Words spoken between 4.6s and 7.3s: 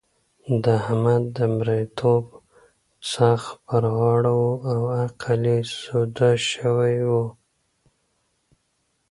او عقل يې سوده شوی وو.